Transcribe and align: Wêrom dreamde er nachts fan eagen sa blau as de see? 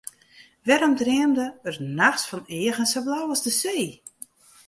Wêrom 0.67 0.93
dreamde 1.01 1.45
er 1.69 1.75
nachts 1.99 2.25
fan 2.29 2.43
eagen 2.59 2.87
sa 2.91 2.99
blau 3.05 3.25
as 3.35 3.43
de 3.45 3.51
see? 3.61 3.85